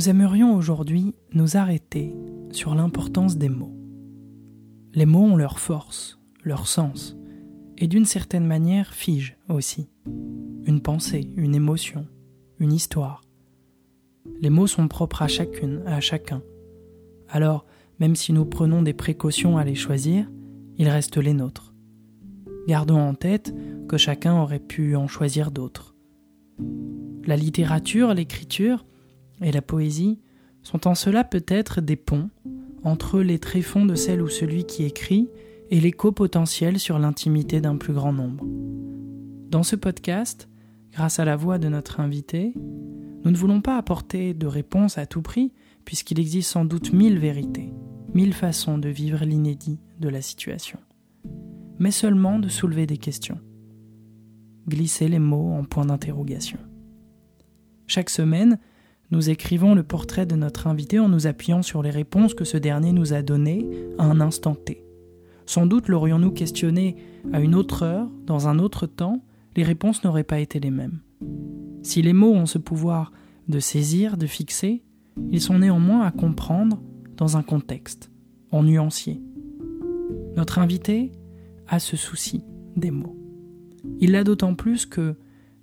[0.00, 2.14] Nous aimerions aujourd'hui nous arrêter
[2.52, 3.76] sur l'importance des mots.
[4.94, 7.18] Les mots ont leur force, leur sens,
[7.76, 9.90] et d'une certaine manière figent aussi.
[10.64, 12.06] Une pensée, une émotion,
[12.60, 13.20] une histoire.
[14.40, 16.42] Les mots sont propres à chacune, à chacun.
[17.28, 17.66] Alors,
[17.98, 20.30] même si nous prenons des précautions à les choisir,
[20.78, 21.74] ils restent les nôtres.
[22.66, 23.54] Gardons en tête
[23.86, 25.94] que chacun aurait pu en choisir d'autres.
[27.26, 28.86] La littérature, l'écriture
[29.40, 30.18] et la poésie
[30.62, 32.30] sont en cela peut-être des ponts
[32.84, 35.28] entre les tréfonds de celle ou celui qui écrit
[35.70, 38.44] et l'écho potentiel sur l'intimité d'un plus grand nombre.
[39.48, 40.48] Dans ce podcast,
[40.92, 42.54] grâce à la voix de notre invité,
[43.24, 45.52] nous ne voulons pas apporter de réponse à tout prix,
[45.84, 47.72] puisqu'il existe sans doute mille vérités,
[48.14, 50.78] mille façons de vivre l'inédit de la situation,
[51.78, 53.38] mais seulement de soulever des questions,
[54.68, 56.58] glisser les mots en point d'interrogation.
[57.86, 58.58] Chaque semaine,
[59.10, 62.56] nous écrivons le portrait de notre invité en nous appuyant sur les réponses que ce
[62.56, 63.66] dernier nous a données
[63.98, 64.84] à un instant T.
[65.46, 66.96] Sans doute l'aurions-nous questionné
[67.32, 69.24] à une autre heure, dans un autre temps,
[69.56, 71.00] les réponses n'auraient pas été les mêmes.
[71.82, 73.12] Si les mots ont ce pouvoir
[73.48, 74.84] de saisir, de fixer,
[75.30, 76.80] ils sont néanmoins à comprendre
[77.16, 78.12] dans un contexte,
[78.52, 79.20] en nuancier.
[80.36, 81.10] Notre invité
[81.66, 82.44] a ce souci
[82.76, 83.16] des mots.
[83.98, 85.16] Il l'a d'autant plus que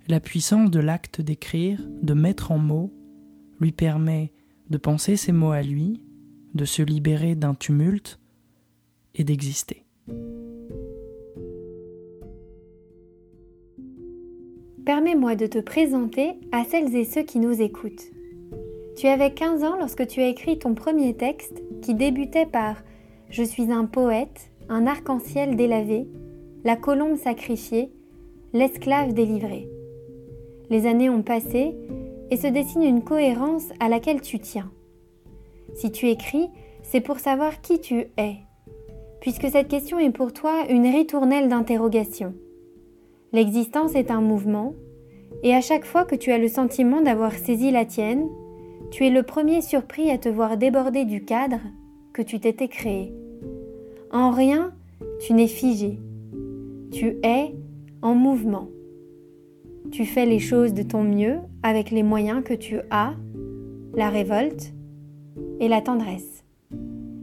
[0.06, 2.92] la puissance de l'acte d'écrire, de mettre en mots,
[3.60, 4.32] lui permet
[4.70, 6.00] de penser ses mots à lui,
[6.54, 8.18] de se libérer d'un tumulte
[9.14, 9.84] et d'exister.
[14.84, 18.10] Permets-moi de te présenter à celles et ceux qui nous écoutent.
[18.96, 22.82] Tu avais 15 ans lorsque tu as écrit ton premier texte qui débutait par
[23.28, 26.08] Je suis un poète, un arc-en-ciel délavé,
[26.64, 27.92] la colombe sacrifiée,
[28.52, 29.68] l'esclave délivré.
[30.70, 31.76] Les années ont passé
[32.30, 34.70] et se dessine une cohérence à laquelle tu tiens.
[35.74, 36.48] Si tu écris,
[36.82, 38.36] c'est pour savoir qui tu es,
[39.20, 42.34] puisque cette question est pour toi une ritournelle d'interrogation.
[43.32, 44.74] L'existence est un mouvement,
[45.42, 48.28] et à chaque fois que tu as le sentiment d'avoir saisi la tienne,
[48.90, 51.60] tu es le premier surpris à te voir déborder du cadre
[52.12, 53.12] que tu t'étais créé.
[54.10, 54.72] En rien,
[55.20, 55.98] tu n'es figé.
[56.90, 57.54] Tu es
[58.00, 58.68] en mouvement.
[59.90, 63.14] Tu fais les choses de ton mieux avec les moyens que tu as,
[63.94, 64.74] la révolte
[65.60, 66.44] et la tendresse.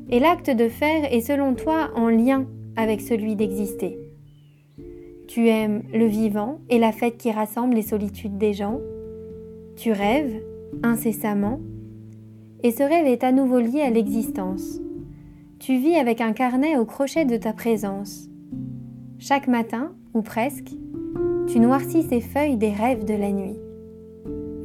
[0.10, 3.98] Et l'acte de faire est selon toi en lien avec celui d'exister.
[5.28, 8.80] Tu aimes le vivant et la fête qui rassemble les solitudes des gens.
[9.76, 10.42] Tu rêves
[10.84, 11.60] incessamment
[12.64, 14.82] et ce rêve est à nouveau lié à l'existence.
[15.60, 18.28] Tu vis avec un carnet au crochet de ta présence.
[19.20, 20.72] Chaque matin, ou presque,
[21.56, 23.58] tu noircis ces feuilles des rêves de la nuit.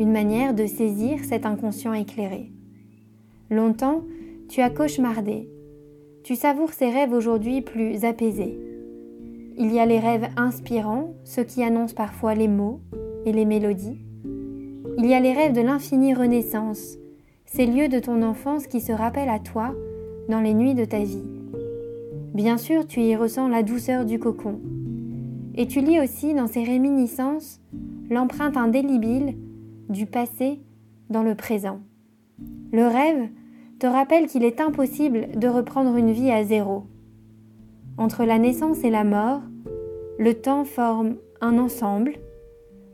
[0.01, 2.51] Une manière de saisir cet inconscient éclairé.
[3.49, 4.03] Longtemps,
[4.49, 5.49] tu as cauchemardé.
[6.25, 8.59] Tu savoures ces rêves aujourd'hui plus apaisés.
[9.56, 12.81] Il y a les rêves inspirants, ceux qui annoncent parfois les mots
[13.25, 14.00] et les mélodies.
[14.99, 16.97] Il y a les rêves de l'infinie renaissance,
[17.47, 19.77] ces lieux de ton enfance qui se rappellent à toi
[20.29, 21.23] dans les nuits de ta vie.
[22.34, 24.59] Bien sûr, tu y ressens la douceur du cocon,
[25.55, 27.61] et tu lis aussi dans ces réminiscences
[28.09, 29.37] l'empreinte indélébile
[29.88, 30.61] du passé
[31.09, 31.81] dans le présent.
[32.72, 33.28] Le rêve
[33.78, 36.84] te rappelle qu'il est impossible de reprendre une vie à zéro.
[37.99, 39.43] Entre la naissance et la mort,
[40.19, 42.15] le temps forme un ensemble.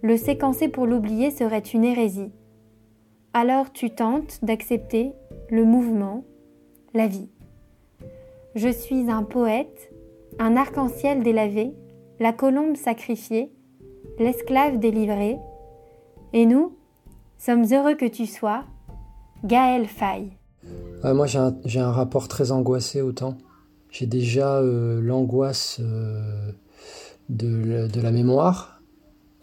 [0.02, 2.30] Le séquencer pour l'oublier serait une hérésie.
[3.34, 5.12] Alors tu tentes d'accepter
[5.50, 6.24] le mouvement,
[6.94, 7.28] la vie.
[8.54, 9.92] Je suis un poète,
[10.38, 11.74] un arc-en-ciel délavé,
[12.18, 13.52] la colombe sacrifiée,
[14.18, 15.36] l'esclave délivré,
[16.32, 16.76] et nous
[17.38, 18.64] sommes heureux que tu sois,
[19.44, 20.32] Gaël Faye.
[21.04, 23.36] moi j'ai un, rapport très angoissé au temps.
[23.90, 26.52] J'ai déjà euh, l'angoisse euh,
[27.28, 28.82] de, la mémoire,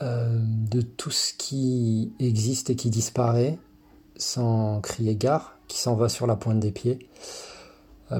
[0.01, 3.57] euh, de tout ce qui existe et qui disparaît
[4.15, 6.99] sans crier gare, qui s'en va sur la pointe des pieds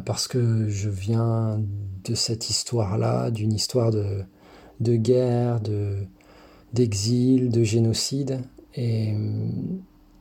[0.06, 1.62] parce que je viens
[2.04, 4.24] de cette histoire-là, d'une histoire de,
[4.84, 5.96] de guerre, de,
[6.74, 8.42] d'exil, de génocide
[8.76, 9.14] et,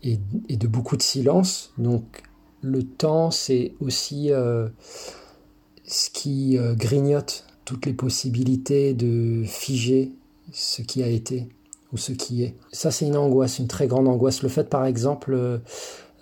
[0.02, 0.18] et,
[0.56, 1.72] de beaucoup de silence.
[1.78, 2.22] Donc
[2.60, 4.68] le temps, c'est aussi euh,
[5.84, 10.12] ce qui euh, grignote toutes les possibilités de figer
[10.52, 11.48] ce qui a été
[11.92, 12.54] ou ce qui est.
[12.72, 14.42] Ça, c'est une angoisse, une très grande angoisse.
[14.42, 15.60] Le fait, par exemple,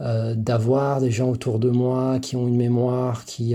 [0.00, 3.54] euh, d'avoir des gens autour de moi qui ont une mémoire, qui,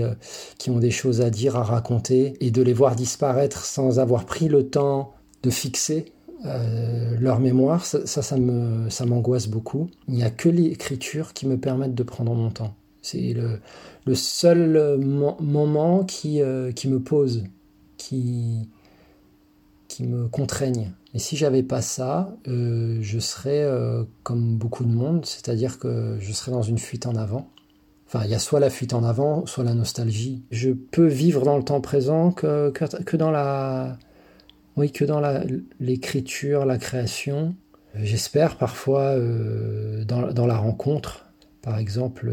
[0.58, 4.24] qui ont des choses à dire, à raconter, et de les voir disparaître sans avoir
[4.24, 6.12] pris le temps de fixer
[7.18, 9.88] leur mémoire, ça, ça, ça m'angoisse beaucoup.
[10.06, 12.72] Il n'y a que l'écriture qui me permette de prendre mon temps.
[13.02, 13.58] C'est le,
[14.04, 16.40] le, seul moment qui,
[16.76, 17.42] qui me pose,
[17.96, 18.68] qui,
[19.88, 20.92] qui me contraignent.
[21.16, 26.18] Et si j'avais pas ça, euh, je serais euh, comme beaucoup de monde, c'est-à-dire que
[26.20, 27.48] je serais dans une fuite en avant.
[28.06, 30.42] Enfin, il y a soit la fuite en avant, soit la nostalgie.
[30.50, 33.96] Je peux vivre dans le temps présent que, que, dans la,
[34.76, 35.22] oui, que dans
[35.80, 37.54] l'écriture, la, création.
[37.94, 41.24] J'espère parfois euh, dans, dans, la rencontre,
[41.62, 42.30] par exemple.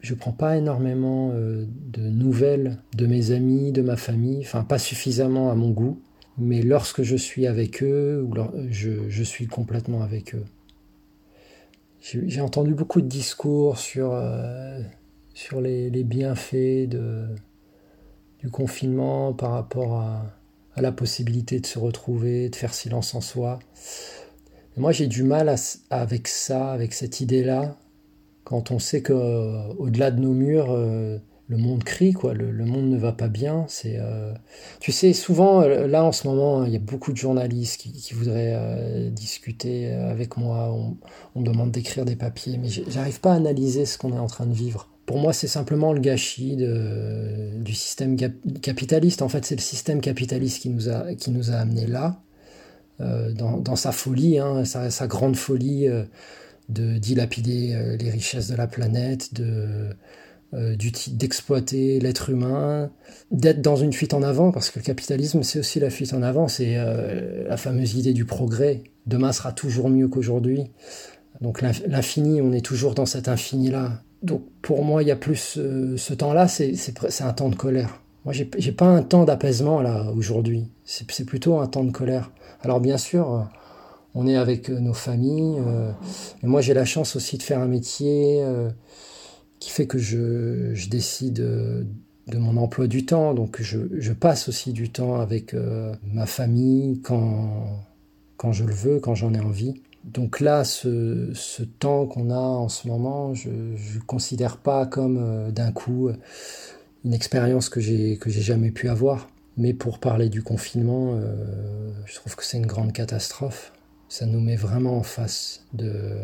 [0.00, 5.52] je prends pas énormément de nouvelles de mes amis, de ma famille, enfin pas suffisamment
[5.52, 6.00] à mon goût
[6.40, 8.26] mais lorsque je suis avec eux,
[8.70, 10.44] je, suis complètement avec eux.
[12.00, 14.80] J'ai entendu beaucoup de discours sur, euh,
[15.60, 20.36] les, bienfaits du confinement par rapport à,
[20.76, 23.58] la possibilité de se retrouver, de faire silence en soi.
[24.78, 25.54] moi, j'ai du mal
[25.90, 27.76] avec ça, avec cette idée-là,
[28.44, 31.18] quand on sait qu'au-delà de nos murs, euh,
[31.50, 32.32] le monde crie, quoi.
[32.32, 33.64] Le, monde ne va pas bien.
[33.68, 34.32] C'est, euh,
[34.78, 38.14] tu sais, souvent euh, là en ce moment, il y a beaucoup de journalistes qui,
[38.14, 40.72] voudraient euh, discuter avec moi.
[41.34, 44.46] On, demande d'écrire des papiers, mais j'arrive pas à analyser ce qu'on est en train
[44.46, 44.88] de vivre.
[45.06, 48.16] Pour moi, c'est simplement le gâchis du système
[48.62, 49.22] capitaliste.
[49.22, 52.20] En fait, c'est le système capitaliste qui nous a, qui nous a amenés là,
[53.00, 55.88] dans, sa folie, hein, sa, grande folie
[56.68, 59.96] de dilapider les richesses de la planète, de
[60.52, 60.74] euh,
[61.12, 62.90] d'exploiter l'être humain,
[63.30, 66.22] d'être dans une fuite en avant, parce que le capitalisme, c'est aussi la fuite en
[66.22, 68.82] avant, c'est euh, la fameuse idée du progrès.
[69.06, 70.64] Demain sera toujours mieux qu'aujourd'hui.
[71.40, 74.02] Donc l'infini, on est toujours dans cet infini-là.
[74.24, 76.74] Donc pour moi, il y a plus euh, ce temps-là, c'est
[77.20, 78.00] un temps de colère.
[78.24, 80.68] Moi, j'ai pas un temps d'apaisement là aujourd'hui.
[80.84, 82.32] C'est plutôt un temps de colère.
[82.60, 83.48] Alors bien sûr,
[84.14, 85.62] on est avec nos familles.
[86.42, 88.44] moi, j'ai la chance aussi de faire un métier
[89.60, 91.40] qui fait que je, je décide
[92.30, 93.34] de mon emploi du temps.
[93.34, 97.84] Donc je, passe aussi du temps avec euh, ma famille quand,
[98.36, 99.82] quand je le veux, quand j'en ai envie.
[100.04, 105.18] Donc là, ce, ce temps qu'on a en ce moment, je ne considère pas comme
[105.20, 106.10] euh, d'un coup
[107.04, 109.28] une expérience que j'ai que jamais pu avoir.
[109.56, 113.72] Mais pour parler du confinement, euh, je trouve que c'est une grande catastrophe.
[114.08, 116.14] Ça nous met vraiment en face de,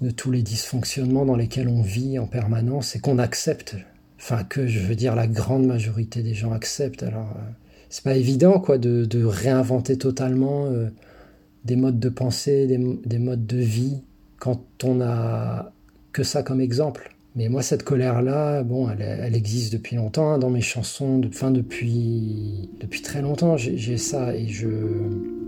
[0.00, 3.76] de tous les dysfonctionnements dans lesquels on vit en permanence et qu'on accepte.
[4.18, 7.02] Enfin, que je veux dire, la grande majorité des gens acceptent.
[7.02, 7.50] Alors, euh,
[7.90, 10.88] c'est pas évident, quoi, de, de réinventer totalement euh,
[11.64, 14.02] des modes de pensée, des, des, modes de vie,
[14.38, 15.72] quand on a
[16.12, 17.13] que ça comme exemple.
[17.36, 22.70] Mais moi, cette colère-là, bon, elle, existe depuis longtemps hein, dans mes chansons, de, depuis,
[22.80, 24.68] depuis très longtemps, j'ai ça et je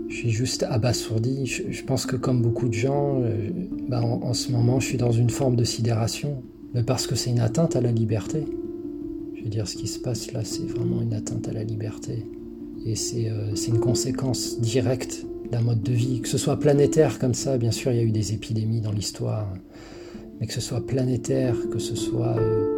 [0.09, 1.45] je suis juste abasourdi.
[1.45, 3.49] Je, pense que comme beaucoup de gens, euh,
[3.87, 6.43] bah, en, ce moment, je suis dans une forme de sidération.
[6.73, 8.45] Mais parce que c'est une atteinte à la liberté.
[9.35, 12.25] Je veux dire, ce qui se passe là, c'est vraiment une atteinte à la liberté.
[12.85, 16.21] Et c'est euh, une conséquence directe d'un mode de vie.
[16.21, 18.91] Que ce soit planétaire comme ça, bien sûr, il y a eu des épidémies dans
[18.91, 19.53] l'histoire.
[20.39, 22.77] Mais que ce soit planétaire, que ce soit euh,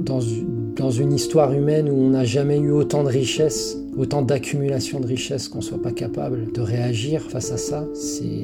[0.00, 5.06] dans, une histoire humaine où on n'a jamais eu autant de richesses autant d'accumulation de
[5.06, 7.86] richesses qu'on soit pas capable de réagir face à ça,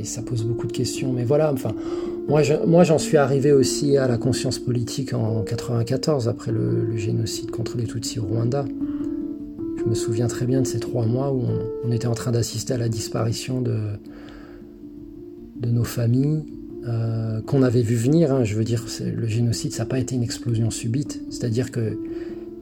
[0.03, 1.13] ça pose beaucoup de questions.
[1.13, 1.75] Mais voilà, enfin,
[2.29, 7.79] moi, j'en suis arrivé aussi à la conscience politique en 94 après le, génocide contre
[7.79, 8.67] les Tutsis au Rwanda.
[9.79, 11.43] Je me souviens très bien de ces trois mois où
[11.85, 13.79] on, était en train d'assister à la disparition de
[15.61, 16.45] de nos familles.
[16.87, 18.45] Euh, qu'on avait vu venir, hein.
[18.45, 21.97] je veux dire, le génocide, ça n'a pas été une explosion subite, c'est-à-dire qu'il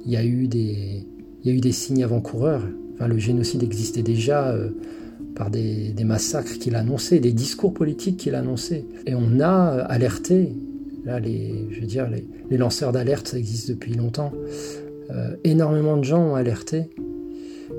[0.07, 1.07] y a eu des,
[1.43, 2.63] il y a eu des signes avant-coureurs.
[2.95, 4.71] Enfin, le génocide existait déjà euh,
[5.35, 8.85] par des, massacres qu'il annonçait, des discours politiques qu'il annonçait.
[9.07, 10.53] Et on a alerté,
[11.05, 14.33] là, les, je veux dire, les, lanceurs d'alerte, ça existe depuis longtemps.
[15.11, 16.91] Euh, énormément de gens ont alerté.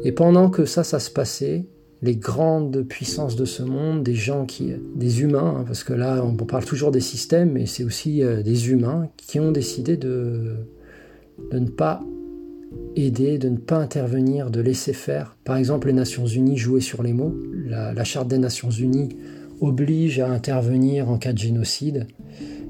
[0.04, 1.66] Et pendant que ça, ça se passait,
[2.02, 6.24] les grandes puissances de ce monde, des gens qui, des humains, hein, parce que là,
[6.24, 10.58] on parle toujours des systèmes, mais c'est aussi euh, des humains qui ont décidé de,
[11.52, 12.02] de ne pas
[12.96, 15.36] aider, de ne pas intervenir, de laisser faire.
[15.44, 17.36] Par exemple, les Nations Unies jouaient sur les mots.
[17.66, 19.10] La, Charte des Nations Unies
[19.62, 22.08] oblige à intervenir en cas de génocide.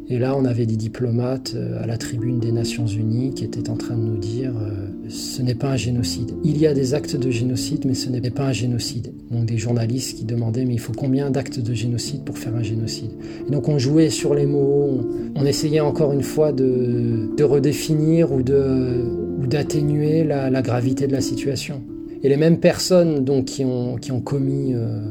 [0.10, 3.70] Et là, on avait des diplomates euh, à la tribune des Nations Unies qui étaient
[3.70, 6.32] en train de nous dire euh, ce n'est pas un génocide.
[6.46, 9.12] Il y a des actes de génocide, mais ce n'est pas un génocide.
[9.32, 12.64] Donc des journalistes qui demandaient mais il faut combien d'actes de génocide pour faire un
[12.64, 13.12] génocide?
[13.48, 15.02] Et donc on jouait sur les mots,
[15.36, 21.82] on, essayait encore une fois de, redéfinir ou d'atténuer la, gravité de la situation.
[22.24, 25.02] Et les mêmes personnes donc, qui, ont, qui ont commis euh,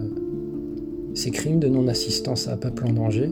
[1.14, 3.30] ces crimes de non-assistance à un peuple en danger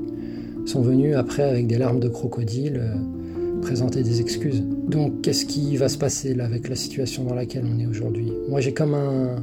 [0.65, 4.63] sont venus après avec des larmes de crocodile euh, présenter des excuses.
[4.89, 8.33] Donc qu'est-ce qui va se passer avec la situation dans laquelle on est aujourd'hui?
[8.49, 9.37] Moi j'ai comme un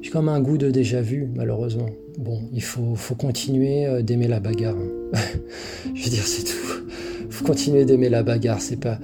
[0.00, 1.88] j'ai comme un goût de déjà vu malheureusement.
[2.18, 4.76] Bon, il faut, continuer euh, d'aimer la bagarre.
[4.76, 5.18] Hein.
[5.94, 6.86] Je veux dire c'est tout.
[7.30, 8.60] Faut continuer d'aimer la bagarre.
[8.60, 8.98] C'est pas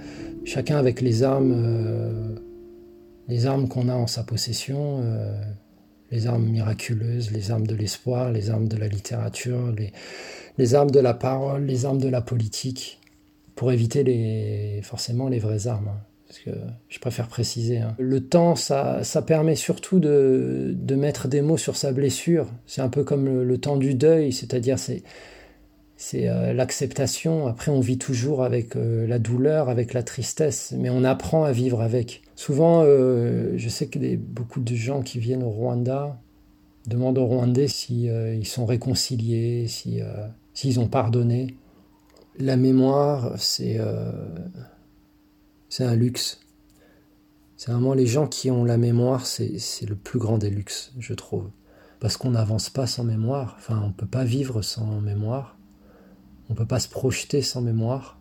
[0.44, 2.34] chacun avec les armes, euh,
[3.28, 5.02] les armes qu'on a en sa possession.
[6.12, 9.92] les armes miraculeuses, les armes de l'espoir, les armes de la littérature, les,
[10.60, 13.00] les armes de la parole, les armes de la politique,
[13.54, 15.88] pour éviter les, forcément les vraies armes.
[15.88, 16.50] Hein, parce que
[16.88, 17.78] je préfère préciser.
[17.78, 17.96] Hein.
[17.98, 22.46] Le temps, ça, ça permet surtout de, de, mettre des mots sur sa blessure.
[22.66, 25.02] C'est un peu comme le, temps du deuil, c'est-à-dire c'est
[26.28, 27.46] euh, l'acceptation.
[27.48, 31.52] Après, on vit toujours avec euh, la douleur, avec la tristesse, mais on apprend à
[31.52, 32.22] vivre avec.
[32.36, 36.20] Souvent, euh, je sais que beaucoup de gens qui viennent au Rwanda
[36.86, 40.00] demandent aux Rwandais si ils sont réconciliés, si
[40.60, 41.56] s'ils ont pardonné.
[42.38, 44.12] La mémoire, c'est euh,
[45.70, 46.40] c'est un luxe.
[47.56, 51.14] C'est vraiment les gens qui ont la mémoire, c'est le plus grand des luxes, je
[51.14, 51.48] trouve.
[51.98, 53.54] Parce qu'on n'avance pas sans mémoire.
[53.58, 55.56] Enfin, on ne peut pas vivre sans mémoire.
[56.50, 58.18] On ne peut pas se projeter sans mémoire.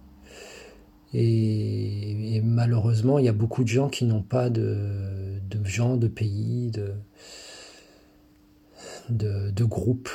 [1.13, 6.07] Et, malheureusement, il y a beaucoup de gens qui n'ont pas de, de, gens, de
[6.07, 6.93] pays, de,
[9.09, 10.09] de, de groupes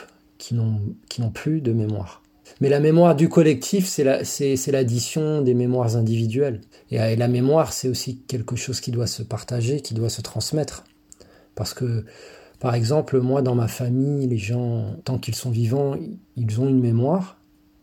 [1.09, 2.23] qui n'ont plus de mémoire.
[2.61, 6.61] Mais la mémoire du collectif, c'est l'addition des mémoires individuelles.
[6.91, 10.85] Et, la mémoire, c'est aussi quelque chose qui doit se partager, qui doit se transmettre.
[11.55, 12.05] Parce que,
[12.61, 15.97] par exemple, moi, dans ma famille, les gens, tant qu'ils sont vivants,
[16.37, 17.39] ils ont une mémoire,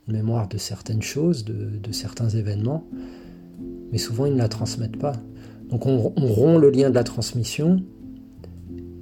[0.07, 2.85] une mémoire de certaines choses, de, certains événements,
[3.91, 5.13] mais souvent ils ne la transmettent pas.
[5.69, 7.81] Donc on, rompt le lien de la transmission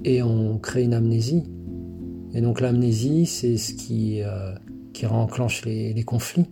[0.04, 1.44] et on crée une amnésie.
[2.34, 4.54] Et donc l'amnésie, c'est ce qui, euh,
[5.08, 6.46] enclenche les, conflits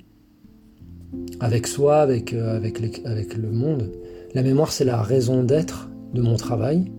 [1.40, 3.92] avec soi, avec, euh, avec, le monde.
[4.34, 6.90] La mémoire, c'est la raison d'être de mon travail.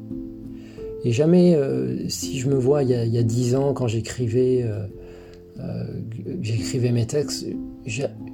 [1.04, 4.66] Et jamais, euh, si je me vois il y a dix ans, quand j'écrivais
[6.42, 7.46] j'écrivais mes textes,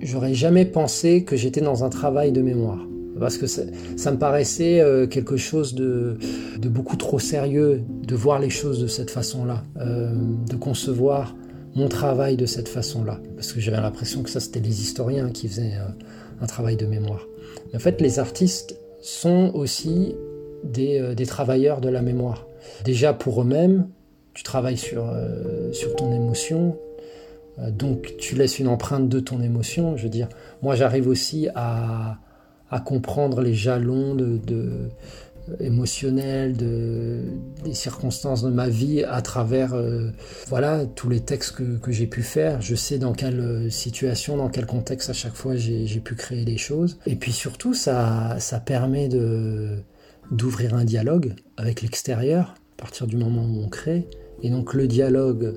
[0.02, 2.86] j'aurais jamais pensé que j'étais dans un travail de mémoire
[3.20, 3.64] parce que ça,
[4.12, 6.18] me paraissait euh, quelque chose de,
[6.62, 10.14] beaucoup trop sérieux de voir les choses de cette façon-là, euh,
[10.50, 11.36] de concevoir
[11.76, 15.48] mon travail de cette façon-là, parce que j'avais l'impression que ça c'était les historiens qui
[15.48, 17.26] faisaient euh, un travail de mémoire.
[17.74, 20.16] En fait, les artistes sont aussi
[20.64, 22.48] des, des travailleurs de la mémoire.
[22.84, 23.88] Déjà pour eux-mêmes,
[24.34, 25.14] tu travailles sur,
[25.72, 26.78] sur ton émotion,
[27.70, 29.96] donc tu laisses une empreinte de ton émotion.
[29.98, 30.28] Je veux dire,
[30.62, 32.18] moi j'arrive aussi à,
[32.70, 34.40] à comprendre les jalons de,
[35.60, 37.22] émotionnels, de,
[37.64, 40.10] des circonstances de ma vie à travers euh,
[40.48, 42.62] voilà tous les textes que, j'ai pu faire.
[42.62, 46.46] Je sais dans quelle euh, situation, dans quel contexte à chaque fois j'ai pu créer
[46.46, 46.98] des choses.
[47.06, 49.10] Et puis surtout, ça, ça permet
[50.32, 54.08] d'ouvrir un dialogue avec l'extérieur à partir du moment où on crée.
[54.42, 55.54] Et donc le dialogue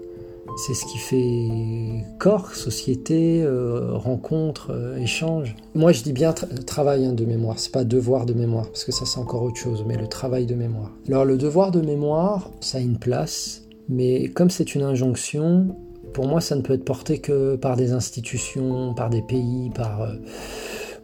[0.58, 5.54] c'est ce qui fait corps, société, euh, rencontre, euh, échange.
[5.74, 8.90] Moi, je dis bien travail hein, de mémoire, c'est pas devoir de mémoire, parce que
[8.90, 10.90] ça, c'est encore autre chose, mais le travail de mémoire.
[11.08, 15.76] Alors, le devoir de mémoire, ça a une place, mais comme c'est une injonction,
[16.12, 20.02] pour moi, ça ne peut être porté que par des institutions, par des pays, par.
[20.02, 20.14] Euh,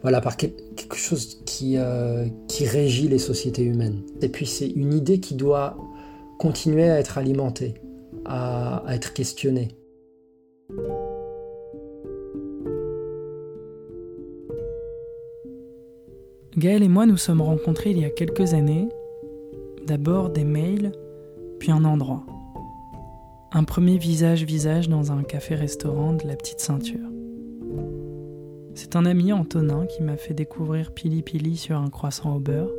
[0.01, 1.77] voilà, par quelque chose qui,
[2.47, 4.03] qui régit les sociétés humaines.
[4.21, 5.77] Et puis, c'est une idée qui doit
[6.37, 7.73] continuer à être alimentée
[8.25, 9.69] à, être questionné.
[16.57, 18.87] Gaël et moi nous sommes rencontrés il y a quelques années,
[19.85, 20.93] d'abord des mails,
[21.59, 22.25] puis un endroit.
[23.51, 27.09] Un premier visage-visage dans un café-restaurant de la petite ceinture.
[28.73, 32.71] C'est un ami Antonin qui m'a fait découvrir Pili Pili sur un croissant au beurre.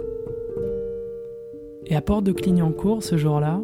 [1.86, 3.62] Et à Porte de Clignancourt, ce jour-là,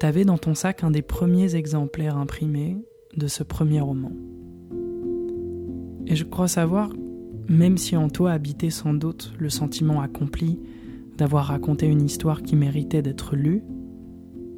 [0.00, 2.78] t'avais dans ton sac un des premiers exemplaires imprimés
[3.18, 4.12] de ce premier roman.
[6.06, 6.90] Et je crois savoir,
[7.48, 10.58] même si en toi habitait sans doute le sentiment accompli
[11.18, 13.62] d'avoir raconté une histoire qui méritait d'être lue,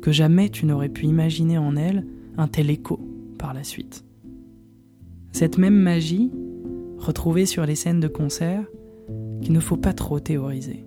[0.01, 2.07] que jamais tu n'aurais pu imaginer en elle
[2.39, 3.01] un tel écho
[3.37, 4.05] par la suite.
[5.33, 6.31] Cette même magie,
[6.99, 8.65] retrouvée sur les scènes de concert,
[9.41, 10.85] qu'il ne faut pas trop théoriser.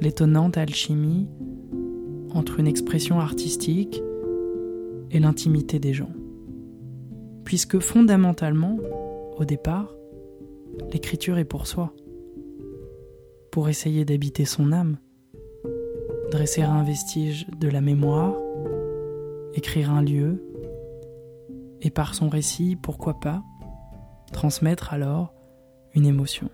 [0.00, 1.28] L'étonnante alchimie
[2.36, 4.02] entre une expression artistique
[5.10, 6.12] et l'intimité des gens.
[7.44, 8.78] Puisque fondamentalement,
[9.38, 9.94] au départ,
[10.92, 11.94] l'écriture est pour soi,
[13.50, 14.98] pour essayer d'habiter son âme,
[16.30, 18.36] dresser un vestige de la mémoire,
[19.54, 20.42] écrire un lieu,
[21.80, 23.42] et par son récit, pourquoi pas,
[24.32, 25.32] transmettre alors
[25.94, 26.50] une émotion.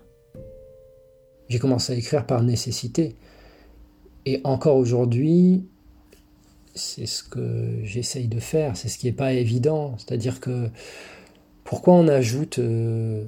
[1.49, 3.15] J'ai commencé à écrire par nécessité.
[4.25, 5.67] Et encore aujourd'hui,
[6.75, 9.95] c'est ce que j'essaye de faire, c'est ce qui n'est pas évident.
[9.97, 10.69] C'est-à-dire que
[11.63, 13.23] pourquoi on ajoute euh,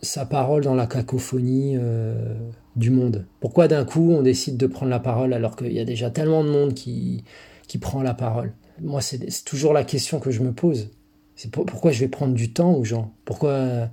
[0.00, 2.34] sa parole dans la cacophonie euh,
[2.76, 3.26] du monde?
[3.40, 6.44] Pourquoi d'un coup on décide de prendre la parole alors qu'il y a déjà tellement
[6.44, 7.24] de monde qui,
[7.66, 8.52] qui prend la parole?
[8.80, 10.90] Moi, c'est toujours la question que je me pose.
[11.36, 13.12] C'est pourquoi je vais prendre du temps aux gens?
[13.24, 13.88] Pourquoi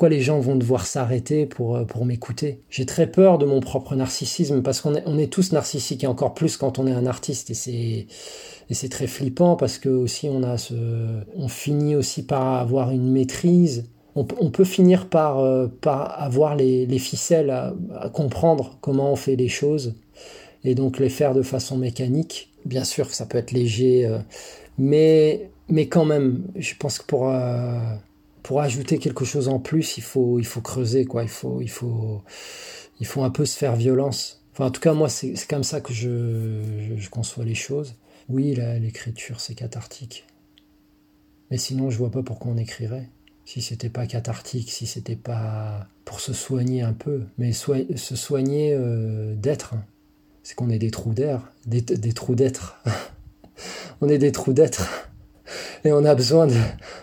[0.00, 2.62] pourquoi les gens vont devoir s'arrêter pour, euh, pour m'écouter?
[2.70, 6.06] J'ai très peur de mon propre narcissisme parce qu'on est, on est tous narcissiques et
[6.06, 8.06] encore plus quand on est un artiste et c'est
[8.70, 10.74] et c'est très flippant parce que aussi on a ce
[11.36, 13.90] on finit aussi par avoir une maîtrise.
[14.14, 17.74] On, peut finir par, euh, par avoir les, les ficelles à,
[18.12, 19.94] comprendre comment on fait les choses
[20.64, 22.52] et donc les faire de façon mécanique.
[22.64, 24.18] Bien sûr que ça peut être léger euh,
[24.78, 27.30] mais mais quand même je pense que pour
[28.42, 31.22] pour ajouter quelque chose en plus, il faut, il faut creuser, quoi.
[31.22, 32.22] Il faut, il faut,
[32.98, 34.42] il faut un peu se faire violence.
[34.52, 36.60] Enfin, en tout cas, moi, c'est comme ça que je,
[36.96, 37.94] je, conçois les choses.
[38.28, 40.26] Oui, l'écriture, c'est cathartique.
[41.50, 43.08] Mais sinon, je vois pas pourquoi on écrirait.
[43.44, 48.74] Si c'était pas cathartique, si c'était pas pour se soigner un peu, mais se soigner
[48.74, 49.74] euh, d'être,
[50.42, 52.82] c'est qu'on est des trous d'air, des, des trous d'être.
[54.00, 55.09] on est des trous d'être.
[55.84, 56.54] Et on a besoin de,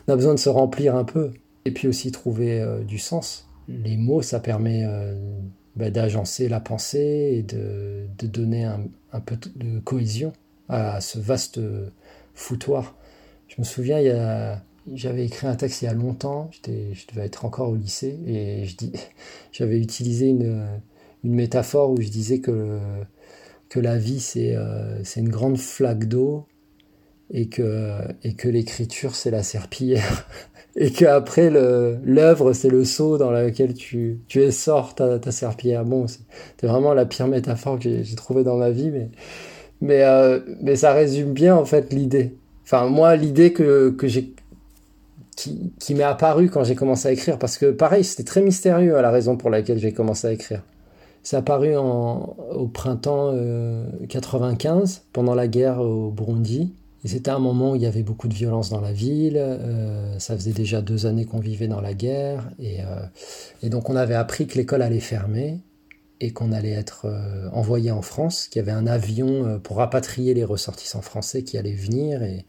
[0.07, 1.31] a besoin de se remplir un peu.
[1.65, 3.49] Et puis aussi trouver euh, du sens.
[3.67, 5.15] Les mots, ça permet euh,
[5.75, 10.31] bah, d'agencer la pensée et de, de donner un, un, peu de cohésion
[10.69, 11.59] à ce vaste
[12.33, 12.95] foutoir.
[13.49, 14.61] Je me souviens, il y a,
[14.93, 18.65] j'avais écrit un texte il y a longtemps, je devais être encore au lycée, et
[19.51, 20.79] j'avais utilisé une,
[21.23, 22.79] une, métaphore où je disais que,
[23.69, 26.47] que la vie, c'est euh, c'est une grande flaque d'eau
[27.31, 30.27] et que, et que l'écriture c'est la serpillière
[30.75, 35.85] et qu'après l'œuvre c'est le seau dans lequel tu, tu essors ta, ta serpillière.
[35.85, 39.09] Bon, c'est vraiment la pire métaphore que j'ai trouvée dans ma vie, mais,
[39.81, 42.35] mais, euh, mais ça résume bien en fait l'idée.
[42.63, 44.33] Enfin, moi, l'idée que, que j'ai
[45.37, 48.97] qui, qui m'est apparue quand j'ai commencé à écrire, parce que pareil, c'était très mystérieux
[48.97, 50.63] à la raison pour laquelle j'ai commencé à écrire.
[51.23, 53.33] C'est apparu en, au printemps
[54.09, 56.73] 95, euh, pendant la guerre au Burundi.
[57.05, 59.37] C'était un moment où il y avait beaucoup de violence dans la ville.
[59.37, 62.49] Euh, ça faisait déjà deux années qu'on vivait dans la guerre.
[62.59, 63.05] Et, euh,
[63.63, 65.59] et donc on avait appris que l'école allait fermer
[66.19, 70.33] et qu'on allait être euh, envoyé en France, qu'il y avait un avion pour rapatrier
[70.33, 72.45] les ressortissants français qui allaient venir et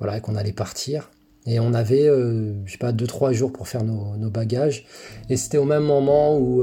[0.00, 1.10] voilà qu'on allait partir.
[1.46, 4.86] Et on avait, je sais pas, deux trois jours pour faire nos bagages.
[5.28, 6.62] Et c'était au même moment où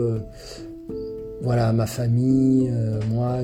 [1.43, 3.39] voilà, ma famille, euh, moi,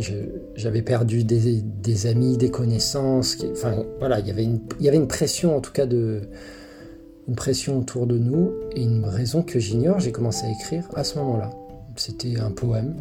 [0.55, 3.37] j'avais perdu des, amis, des connaissances.
[3.51, 8.51] enfin, voilà, il y avait une, pression, en tout cas, une pression autour de nous.
[8.75, 11.49] Et une raison que j'ignore, j'ai commencé à écrire à ce moment-là.
[11.95, 12.95] C'était un poème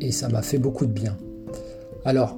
[0.00, 1.16] et ça m'a fait beaucoup de bien.
[2.04, 2.36] Alors,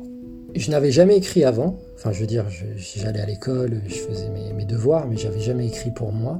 [0.55, 1.79] je n'avais jamais écrit avant.
[1.97, 2.45] Enfin, je veux dire,
[2.77, 6.39] j'allais à l'école, je faisais mes, mes devoirs, mais j'avais jamais écrit pour moi.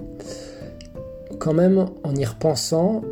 [1.39, 3.03] Quand même, en y repensant,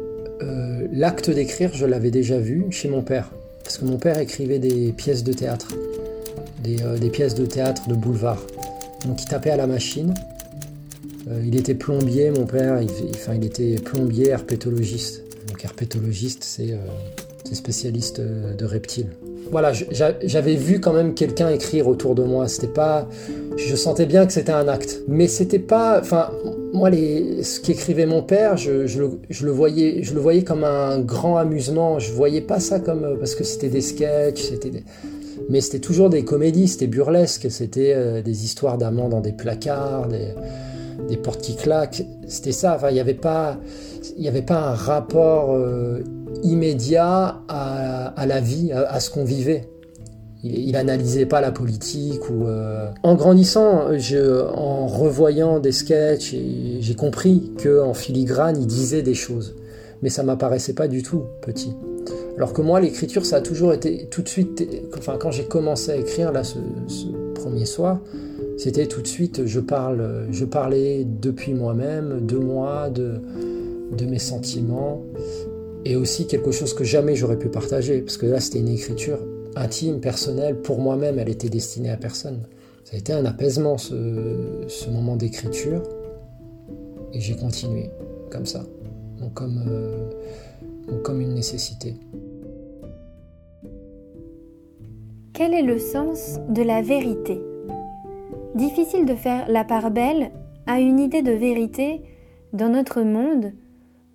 [0.42, 3.30] euh, l'acte d'écrire, je l'avais déjà vu chez mon père.
[3.62, 5.68] Parce que mon père écrivait des pièces de théâtre,
[6.62, 8.42] des, euh, pièces de théâtre de boulevard.
[9.06, 10.14] Donc il tapait à la machine.
[11.30, 12.80] Euh, il était plombier, mon père,
[13.14, 15.22] enfin, il était plombier herpétologiste.
[15.48, 16.76] Donc herpétologiste, c'est
[17.54, 19.10] spécialiste de reptiles
[19.52, 19.72] voilà,
[20.22, 22.48] j'avais vu quand même quelqu'un écrire autour de moi.
[22.48, 23.06] C'était pas,
[23.56, 26.30] je sentais bien que c'était un acte, mais c'était pas, enfin,
[26.72, 31.98] moi les, ce qu'écrivait mon père, je, le, voyais, comme un grand amusement.
[31.98, 34.82] Je voyais pas ça comme parce que c'était des sketchs, c'était
[35.48, 40.06] mais c'était toujours des comédies, c'était burlesque, c'était euh, des histoires d'amants dans des placards,
[40.08, 40.28] des,
[41.08, 42.04] des portes qui claquent.
[42.28, 42.78] C'était ça.
[42.90, 43.58] Il n'y avait pas,
[44.24, 45.52] avait pas un rapport.
[45.52, 46.02] Euh,
[46.42, 49.68] immédiat à, la vie, à, ce qu'on vivait.
[50.44, 56.34] Il, n'analysait pas la politique ou euh, en grandissant, je, en revoyant des sketchs,
[56.80, 59.54] j'ai compris que en filigrane, il disait des choses,
[60.02, 61.76] mais ça m'apparaissait pas du tout petit.
[62.36, 64.66] Alors que moi, l'écriture, ça a toujours été tout de suite.
[64.98, 66.58] Enfin, quand j'ai commencé à écrire là, ce,
[67.34, 68.00] premier soir,
[68.58, 69.46] c'était tout de suite.
[69.46, 73.20] Je parle, je parlais depuis moi-même, de moi, de,
[73.96, 75.04] de mes sentiments
[75.84, 79.18] et aussi quelque chose que jamais j'aurais pu partager, parce que là c'était une écriture
[79.56, 82.40] intime, personnelle, pour moi-même, elle était destinée à personne.
[82.84, 85.82] Ça a été un apaisement ce, moment d'écriture,
[87.12, 87.90] et j'ai continué
[88.30, 88.64] comme ça,
[89.34, 90.10] comme, euh,
[91.02, 91.94] comme une nécessité.
[95.32, 97.40] Quel est le sens de la vérité?
[98.54, 100.30] Difficile de faire la part belle
[100.66, 102.02] à une idée de vérité
[102.52, 103.52] dans notre monde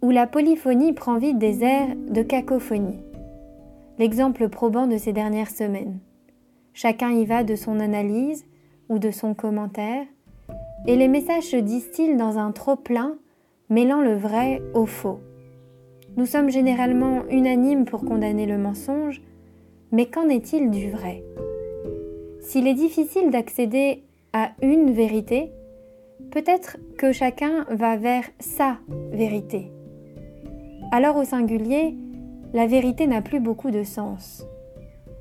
[0.02, 3.00] où la polyphonie prend vite des airs de cacophonie.
[3.99, 5.97] L'exemple probant de ces dernières semaines.
[6.73, 8.45] Chacun y va de son analyse
[8.89, 10.05] ou de son commentaire,
[10.86, 13.17] et les messages se distillent dans un trop-plein,
[13.69, 15.19] mêlant le vrai au faux.
[16.15, 19.21] Nous sommes généralement unanimes pour condamner le mensonge,
[19.91, 21.23] mais qu'en est-il du vrai?
[22.39, 25.51] S'il est difficile d'accéder à une vérité,
[26.29, 28.77] peut-être que chacun va vers sa
[29.12, 29.71] vérité.
[30.91, 31.97] Alors au singulier,
[32.57, 34.43] la vérité n'a plus beaucoup de sens.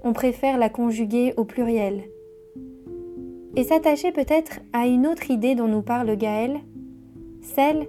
[0.03, 2.05] On préfère la conjuguer au pluriel.
[3.57, 6.61] Et s'attacher peut-être à une autre idée dont nous parle Gaël,
[7.43, 7.89] celle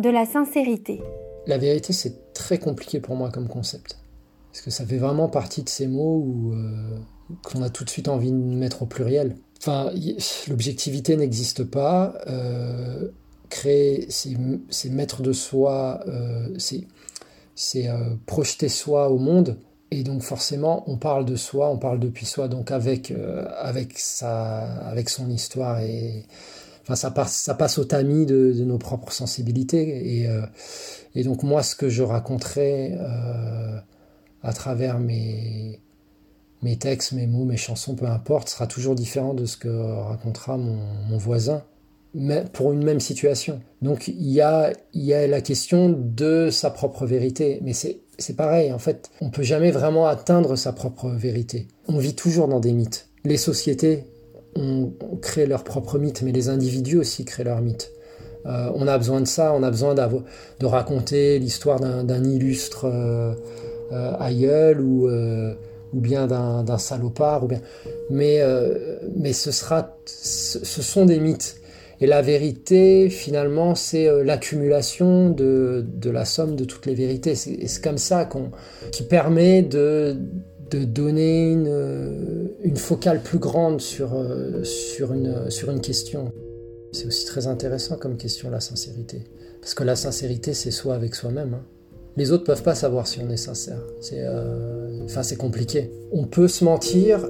[0.00, 1.00] de la sincérité.
[1.46, 3.98] La vérité, c'est très compliqué pour moi comme concept.
[4.50, 6.98] Parce que ça fait vraiment partie de ces mots où, euh,
[7.44, 9.36] qu'on a tout de suite envie de mettre au pluriel.
[9.60, 9.92] Enfin,
[10.48, 12.14] l'objectivité n'existe pas.
[12.26, 13.10] Euh,
[13.48, 16.48] créer, c'est mettre de soi, euh,
[17.62, 19.56] c'est euh, projeter soi au monde.
[19.90, 23.98] Et donc forcément, on parle de soi, on parle depuis soi, donc avec, euh, avec,
[23.98, 25.80] sa, avec son histoire.
[25.80, 26.24] Et,
[26.82, 30.22] enfin, ça, passe, ça passe au tamis de, nos propres sensibilités.
[30.22, 30.42] Et, euh,
[31.14, 32.98] et, donc moi, ce que je raconterai
[34.42, 35.78] à travers mes,
[36.62, 40.56] mes textes, mes mots, mes chansons, peu importe, sera toujours différent de ce que racontera
[40.56, 41.62] mon, mon voisin
[42.52, 43.60] pour une même situation.
[43.80, 49.10] Donc il y a, la question de sa propre vérité, mais c'est pareil, en fait,
[49.20, 51.68] on peut jamais vraiment atteindre sa propre vérité.
[51.88, 53.08] On vit toujours dans des mythes.
[53.24, 54.04] Les sociétés
[54.56, 57.90] ont, créé leurs propres mythes, mais les individus aussi créent leurs mythes.
[58.44, 63.34] Euh, on a besoin de ça, on a besoin de raconter l'histoire d'un illustre euh,
[63.92, 67.60] euh, aïeul ou, ou bien d'un salopard, ou bien...
[68.10, 68.42] mais,
[69.16, 71.61] mais ce, sera, ce sont des mythes.
[72.02, 77.36] Et la vérité, finalement, c'est euh, l'accumulation de, la somme de toutes les vérités.
[77.36, 78.50] C'est comme ça qu'on,
[78.90, 80.16] qui permet de,
[80.72, 86.32] donner une, euh, une, focale plus grande sur, euh, sur, une, sur une question.
[86.90, 89.22] C'est aussi très intéressant comme question, la sincérité.
[89.60, 91.54] Parce que la sincérité, c'est soi avec soi-même.
[91.54, 91.64] Hein.
[92.16, 93.78] Les autres peuvent pas savoir si on est sincère.
[94.00, 94.26] C'est,
[95.04, 95.92] enfin, c'est compliqué.
[96.10, 97.26] On peut se mentir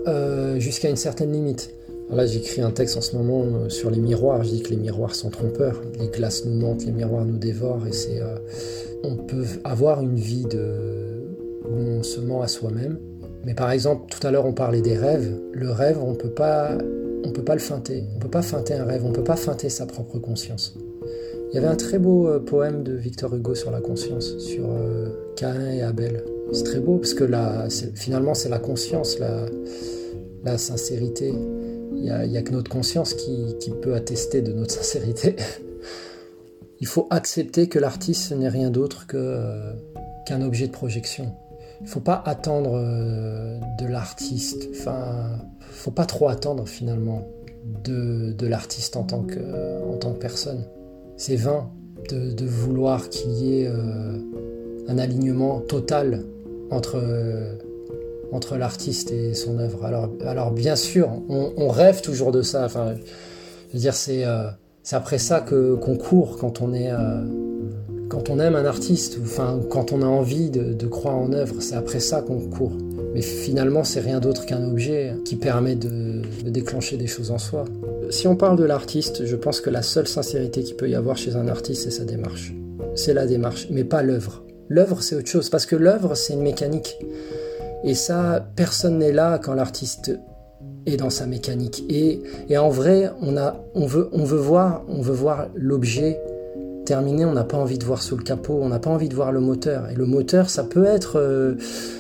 [0.58, 1.70] jusqu'à une certaine limite.
[2.10, 4.44] Là, j'écris un texte en ce moment euh, sur les miroirs.
[4.44, 5.80] Je dis que les miroirs sont trompeurs.
[5.98, 7.86] Les glaces nous mentent, les miroirs nous dévorent.
[7.86, 8.36] Et c'est, euh,
[9.02, 12.98] on peut avoir une vie où on se ment à soi-même.
[13.44, 15.32] Mais par exemple, tout à l'heure, on parlait des rêves.
[15.52, 16.76] Le rêve, on peut pas,
[17.24, 18.04] on peut pas le feinter.
[18.14, 19.04] On peut pas feinter un rêve.
[19.06, 20.76] On peut pas feinter sa propre conscience.
[21.50, 24.68] Il y avait un très beau euh, poème de Victor Hugo sur la conscience, sur
[25.36, 26.24] Cain et Abel.
[26.52, 29.18] C'est très beau parce que là, finalement, c'est la conscience,
[30.44, 31.32] la sincérité.
[32.02, 35.36] Il n'y a, que notre conscience qui, peut attester de notre sincérité.
[36.80, 39.72] Il faut accepter que l'artiste n'est rien d'autre euh,
[40.26, 41.32] qu'un objet de projection.
[41.80, 47.28] Il ne faut pas attendre euh, de l'artiste, enfin, faut pas trop attendre finalement
[47.84, 49.38] de, l'artiste en, tant que,
[49.88, 50.64] en tant que personne.
[51.16, 51.70] C'est vain
[52.10, 54.18] de, vouloir qu'il y ait euh,
[54.88, 56.24] un alignement total
[56.70, 57.00] entre
[58.32, 59.84] entre l'artiste et son œuvre.
[59.84, 62.64] Alors, alors bien sûr, on, rêve toujours de ça.
[62.64, 62.94] Enfin,
[63.74, 64.48] dire, c'est euh,
[64.82, 67.22] c'est après ça que qu'on court quand on est euh,
[68.08, 71.56] quand on aime un artiste, ou enfin quand on a envie de, croire en œuvre.
[71.60, 72.76] C'est après ça qu'on court.
[73.14, 77.38] Mais finalement, c'est rien d'autre qu'un objet qui permet de, de, déclencher des choses en
[77.38, 77.64] soi.
[78.10, 81.16] Si on parle de l'artiste, je pense que la seule sincérité qu'il peut y avoir
[81.16, 82.54] chez un artiste, c'est sa démarche.
[82.94, 84.44] C'est la démarche, mais pas l'œuvre.
[84.68, 86.98] L'œuvre, c'est autre chose, parce que l'œuvre, c'est une mécanique.
[87.84, 90.12] Et ça, personne n'est là quand l'artiste
[90.86, 91.84] est dans sa mécanique.
[91.88, 92.22] Et,
[92.56, 94.84] en vrai, on, veut, voir,
[95.54, 96.20] l'objet
[96.84, 99.14] terminé, on n'a pas envie de voir sous le capot, on n'a pas envie de
[99.14, 99.88] voir le moteur.
[99.90, 101.54] Et le moteur, ça peut être, euh,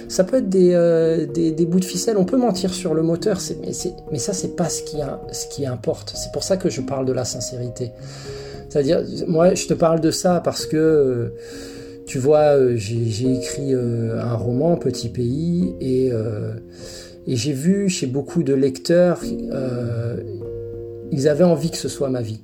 [0.08, 2.16] ça peut être des, euh, des, bouts de ficelle.
[2.16, 3.72] On peut mentir sur le moteur, mais,
[4.10, 4.98] mais ça, c'est pas ce qui,
[5.32, 6.12] ce qui importe.
[6.16, 7.92] C'est pour ça que je parle de la sincérité.
[8.68, 11.34] C'est-à-dire, moi, je te parle de ça parce que euh,
[12.06, 16.54] tu vois, euh, j'ai écrit euh, un roman, Petit Pays, euh,
[17.26, 19.20] et, j'ai vu chez beaucoup de lecteurs,
[21.12, 22.40] ils avaient envie que ce soit ma vie.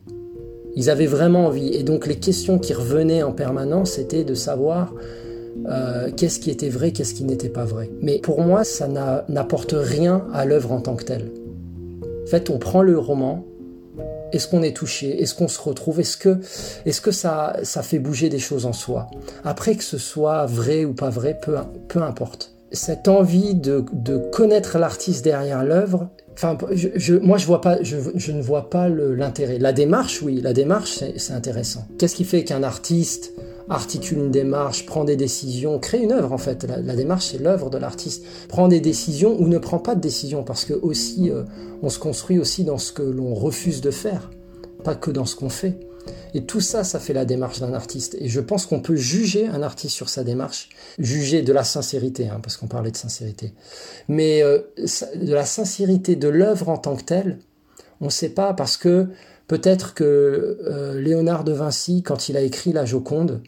[0.77, 1.75] Ils avaient vraiment envie.
[1.75, 4.95] Et donc les questions qui revenaient en permanence, c'était de savoir
[6.17, 7.91] qu'est-ce qui était vrai, qu'est-ce qui n'était pas vrai.
[8.01, 8.87] Mais pour moi, ça
[9.29, 11.33] n'apporte rien à l'œuvre en tant que telle.
[12.23, 13.48] En fait, on prend le roman,
[14.33, 15.23] est-ce qu'on est touché?
[15.23, 16.01] Est-ce qu'on se retrouve?
[16.01, 16.41] Est-ce que,
[16.85, 19.09] est que ça, ça fait bouger des choses en soi?
[19.45, 21.57] Après que ce soit vrai ou pas vrai, peu,
[21.89, 22.53] peu importe.
[22.73, 23.85] cette envie de,
[24.33, 29.59] connaître l'artiste derrière l'œuvre, enfin, je, moi je vois pas, je, ne vois pas l'intérêt.
[29.59, 31.87] La démarche, oui, la démarche c'est intéressant.
[31.99, 33.33] Qu'est-ce qui fait qu'un artiste
[33.71, 36.65] articule une démarche, prend des décisions, crée une œuvre en fait.
[36.65, 38.25] La, démarche c'est l'œuvre de l'artiste.
[38.49, 41.45] Prend des décisions ou ne prend pas de décisions parce que aussi euh,
[41.83, 44.31] on se construit aussi dans ce que l'on refuse de faire,
[44.85, 45.79] pas que dans ce qu'on fait.
[46.35, 48.17] Et tout ça, ça fait la démarche d'un artiste.
[48.19, 52.29] Et je pense qu'on peut juger un artiste sur sa démarche, juger de la sincérité,
[52.29, 53.53] hein, parce qu'on parlait de sincérité.
[54.09, 54.61] Mais euh,
[55.15, 57.39] de la sincérité de l'œuvre en tant que telle,
[58.01, 59.09] on ne sait pas, parce que
[59.49, 60.05] peut-être que
[60.65, 63.43] euh, Léonard de Vinci, quand il a écrit La Joconde,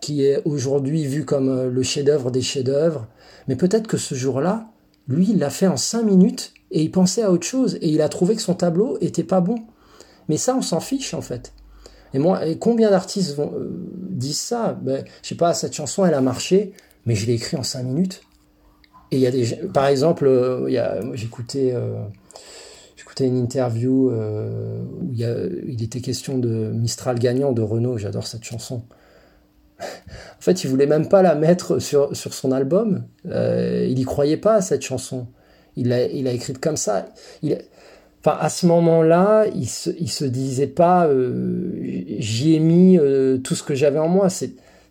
[0.00, 3.06] qui est aujourd'hui vu comme euh, le chef-d'œuvre des chefs-d'œuvre,
[3.48, 4.66] mais peut-être que ce jour-là,
[5.08, 8.00] lui, il l'a fait en cinq minutes et il pensait à autre chose et il
[8.00, 9.56] a trouvé que son tableau était pas bon.
[10.28, 11.52] Mais ça, on s'en fiche en fait.
[12.14, 13.68] Et moi, combien d'artistes euh,
[14.10, 14.78] disent ça?
[14.80, 16.72] Ben, Je sais pas, cette chanson, elle a marché,
[17.06, 18.22] mais je l'ai écrit en cinq minutes.
[19.12, 21.74] Et il y a des, par exemple, euh, j'écoutais,
[23.20, 27.98] une interview où il, était question de Mistral gagnant de Renault.
[27.98, 28.82] J'adore cette chanson.
[29.80, 33.04] En fait, il voulait même pas la mettre sur, sur son album.
[33.24, 35.26] il y croyait pas à cette chanson.
[35.76, 37.06] Il l'a, il a écrite comme ça.
[38.22, 41.72] Enfin, à ce moment-là, il se, se disait pas, euh,
[42.18, 44.28] j'y ai mis euh, tout ce que j'avais en moi.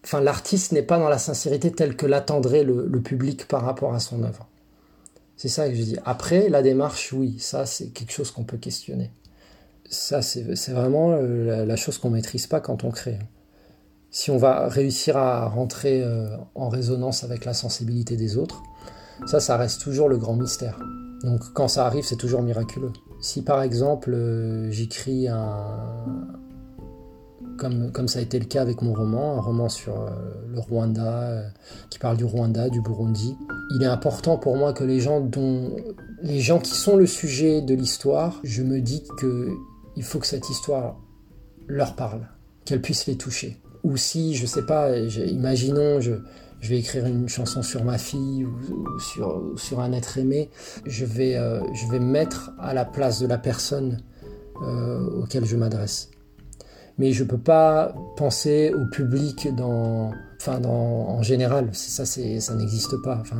[0.04, 4.00] Enfin, l'artiste n'est pas dans la sincérité telle que l'attendrait le, public par rapport à
[4.00, 4.48] son œuvre.
[5.38, 5.98] C'est ça que je dis.
[6.06, 9.12] Après, la démarche, oui, ça, c'est quelque chose qu'on peut questionner.
[9.90, 13.20] Ça, c'est, vraiment euh, la, chose qu'on maîtrise pas quand on crée.
[14.12, 16.04] Si on va réussir à rentrer
[16.56, 18.64] en résonance avec la sensibilité des autres,
[19.28, 20.80] ça, ça reste toujours le grand mystère.
[21.24, 22.92] Donc, quand ça arrive, c'est toujours miraculeux.
[23.20, 26.06] Si par exemple euh, j'écris un,
[27.58, 30.10] comme, comme, ça a été le cas avec mon roman, un roman sur euh,
[30.48, 31.50] le Rwanda, euh,
[31.90, 33.36] qui parle du Rwanda, du Burundi,
[33.76, 35.76] il est important pour moi que les gens dont
[36.22, 39.50] les gens qui sont le sujet de l'histoire, je me dis que
[39.98, 40.98] il faut que cette histoire
[41.68, 42.30] leur parle,
[42.64, 43.62] qu'elle puisse les toucher.
[43.84, 46.14] Ou si, je sais pas, imaginons, je,
[46.62, 49.00] vais écrire une chanson sur ma fille ou,
[49.58, 50.50] sur, un être aimé,
[50.86, 54.00] je vais, euh, je vais me mettre à la place de la personne
[54.62, 56.10] euh, auquel je m'adresse.
[56.98, 60.12] Mais je ne peux pas penser au public dans,
[60.42, 63.20] enfin en général, ça, ça n'existe pas.
[63.22, 63.38] Enfin,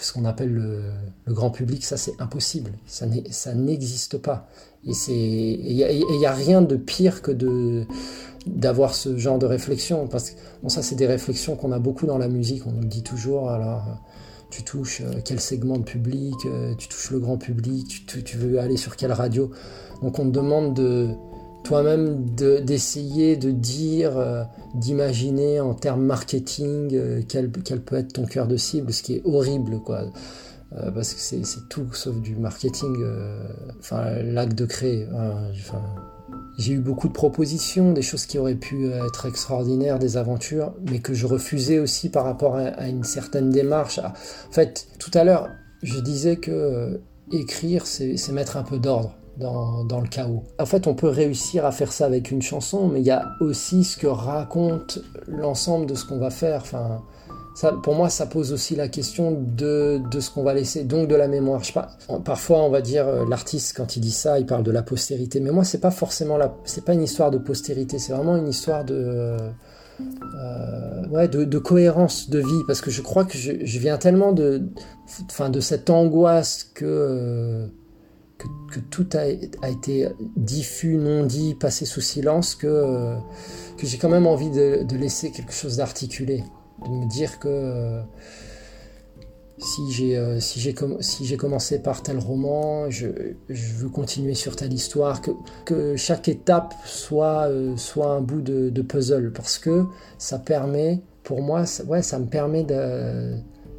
[0.00, 0.82] ce qu'on appelle le,
[1.32, 3.06] grand public, ça c'est impossible, ça
[3.54, 4.48] n'existe pas.
[4.86, 5.76] Et il
[6.18, 7.86] n'y a, rien de pire que de
[8.46, 10.06] d'avoir ce genre de réflexion.
[10.06, 10.36] Parce que
[10.68, 12.66] ça, c'est des réflexions qu'on a beaucoup dans la musique.
[12.66, 13.50] On nous dit toujours.
[13.50, 13.84] Alors,
[14.54, 18.60] tu touches euh, quel segment de public euh, Tu touches le grand public tu, veux
[18.60, 19.50] aller sur quelle radio
[20.00, 21.08] Donc, on te demande de
[21.64, 28.46] toi-même d'essayer de, dire, euh, d'imaginer en termes marketing quel, quel, peut être ton cœur
[28.46, 30.04] de cible, ce qui est horrible, quoi.
[30.94, 32.94] parce que c'est tout sauf du marketing,
[33.80, 35.08] enfin l'acte de créer.
[35.10, 35.80] Enfin,
[36.56, 41.00] j'ai eu beaucoup de propositions, des choses qui auraient pu être extraordinaires, des aventures, mais
[41.00, 43.98] que je refusais aussi par rapport à, une certaine démarche.
[43.98, 45.48] En fait, tout à l'heure,
[45.82, 46.98] je disais que euh,
[47.32, 49.14] écrire, c'est mettre un peu d'ordre.
[49.36, 50.44] Dans, le chaos.
[50.60, 53.32] En fait, on peut réussir à faire ça avec une chanson, mais il y a
[53.40, 56.62] aussi ce que raconte l'ensemble de ce qu'on va faire.
[57.82, 61.28] Pour moi, ça pose aussi la question de, ce qu'on va laisser, donc de la
[61.28, 61.62] mémoire.
[62.24, 65.38] Parfois, on va dire, euh, l'artiste, quand il dit ça, il parle de la postérité.
[65.40, 68.48] Mais moi, c'est pas forcément la, c'est pas une histoire de postérité, c'est vraiment une
[68.48, 69.36] histoire de,
[70.42, 72.62] euh, cohérence de vie.
[72.66, 74.62] Parce que je crois que je, viens tellement de,
[75.26, 77.66] enfin, de cette angoisse que, euh,
[78.90, 83.14] tout a, été diffus, non dit, passé sous silence, que,
[83.80, 86.42] j'ai quand même envie de laisser quelque chose d'articulé
[86.82, 88.00] de me dire que euh,
[89.58, 93.06] si j'ai euh, si j'ai commencé par tel roman, je,
[93.48, 95.30] veux continuer sur telle histoire, que,
[95.64, 99.32] que chaque étape soit euh, soit un bout de, puzzle.
[99.32, 99.84] Parce que
[100.18, 102.64] ça permet pour moi ça, ouais ça me permet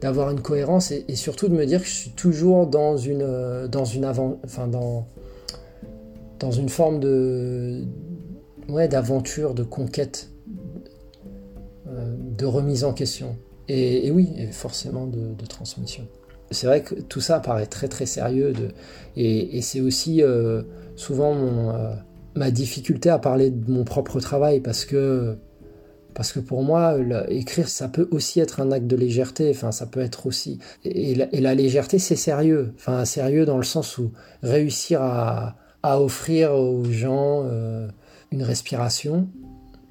[0.02, 3.68] d'avoir une cohérence et, et, surtout de me dire que je suis toujours dans une
[3.68, 5.06] dans une avant enfin dans
[6.40, 7.84] dans une forme de
[8.70, 10.30] ouais d'aventure de conquête
[11.86, 13.38] de remise en question.
[13.68, 16.08] Et, oui, et forcément de, transmission.
[16.52, 18.54] C'est vrai que tout ça paraît très très sérieux
[19.18, 20.62] et, c'est aussi euh,
[20.96, 21.96] souvent euh,
[22.36, 25.38] ma difficulté à parler de mon propre travail parce que
[26.14, 26.96] parce que pour moi,
[27.28, 29.50] écrire, ça peut aussi être un acte de légèreté.
[29.50, 30.60] Enfin, ça peut être aussi.
[30.86, 32.72] Et la, légèreté, c'est sérieux.
[32.78, 37.90] Enfin, sérieux dans le sens où réussir à, à offrir aux gens euh,
[38.32, 39.28] une respiration,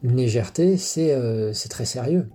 [0.04, 2.28] une légèreté, c'est très sérieux.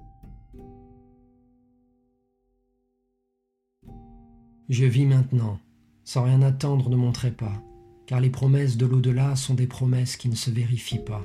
[4.70, 5.60] Je vis maintenant,
[6.04, 7.64] sans rien attendre de mon trépas,
[8.08, 11.24] car les promesses de l'au-delà sont des promesses qui ne se vérifient pas.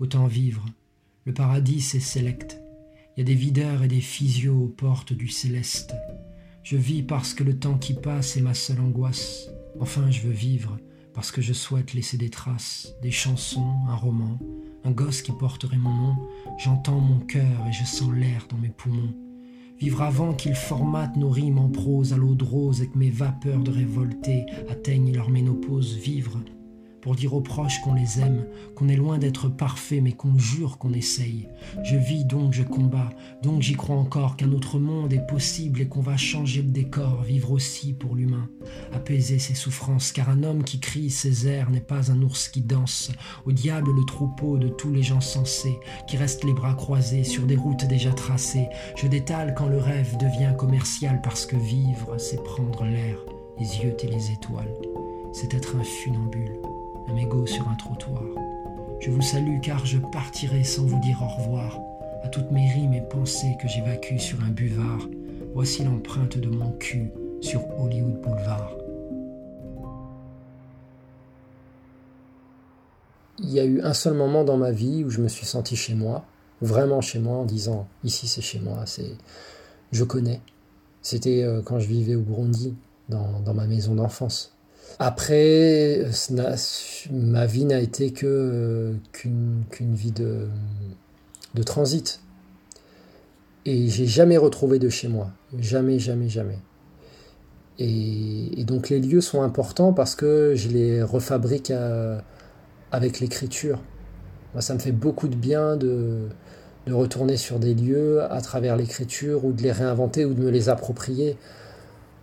[0.00, 0.64] Autant vivre.
[1.26, 2.62] Le paradis, c'est sélect.
[3.16, 5.92] Il y a des videurs et des physios aux portes du céleste.
[6.62, 9.50] Je vis parce que le temps qui passe est ma seule angoisse.
[9.80, 10.78] Enfin, je veux vivre
[11.12, 14.38] parce que je souhaite laisser des traces, des chansons, un roman,
[14.84, 16.16] un gosse qui porterait mon nom.
[16.58, 19.14] J'entends mon cœur et je sens l'air dans mes poumons.
[19.78, 23.10] Vivre avant qu'ils formatent nos rimes en prose à l'eau de rose et que mes
[23.10, 25.96] vapeurs de révolté atteignent leur ménopause.
[25.96, 26.40] Vivre
[27.00, 30.78] pour dire aux proches qu'on les aime, qu'on est loin d'être parfait, mais qu'on jure
[30.78, 31.48] qu'on essaye.
[31.84, 33.10] Je vis donc, je combats,
[33.42, 37.22] donc j'y crois encore qu'un autre monde est possible et qu'on va changer le décor,
[37.22, 38.48] vivre aussi pour l'humain,
[38.92, 42.60] apaiser ses souffrances, car un homme qui crie ses airs n'est pas un ours qui
[42.60, 43.10] danse.
[43.46, 47.44] Au diable le troupeau de tous les gens sensés, qui restent les bras croisés sur
[47.44, 48.68] des routes déjà tracées.
[48.96, 53.18] Je détale quand le rêve devient commercial, parce que vivre, c'est prendre l'air,
[53.58, 54.74] les yeux et les étoiles.
[55.32, 56.58] C'est être un funambule
[57.08, 58.22] un mégot sur un trottoir.
[59.00, 61.80] Je vous salue car je partirai sans vous dire au revoir
[62.22, 65.08] à toutes mes rimes et pensées que j'évacue sur un buvard.
[65.54, 68.74] Voici l'empreinte de mon cul sur Hollywood Boulevard.
[73.38, 75.76] Il y a eu un seul moment dans ma vie où je me suis senti
[75.76, 76.24] chez moi,
[76.60, 79.16] vraiment chez moi, en disant ici c'est chez moi, c'est
[79.92, 80.40] je connais.
[81.02, 82.74] C'était euh, quand je vivais au Burundi,
[83.08, 84.57] dans ma maison d'enfance.
[84.98, 86.06] Après,
[87.10, 90.48] ma vie n'a été que qu'une vie de,
[91.64, 92.20] transit.
[93.64, 95.30] Et j'ai jamais retrouvé de chez moi.
[95.58, 96.58] Jamais, jamais, jamais.
[97.78, 101.72] Et, donc les lieux sont importants parce que je les refabrique
[102.90, 103.80] avec l'écriture.
[104.54, 106.28] Moi, ça me fait beaucoup de bien de
[106.88, 110.68] retourner sur des lieux à travers l'écriture ou de les réinventer ou de me les
[110.68, 111.36] approprier.